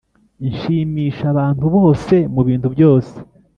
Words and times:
Nshimisha 0.47 1.23
abantu 1.33 1.65
bose 1.75 2.15
mu 2.33 2.41
bintu 2.47 2.67
byose 2.75 3.15